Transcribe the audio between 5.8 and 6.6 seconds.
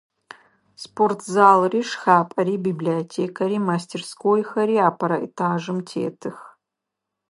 тетых.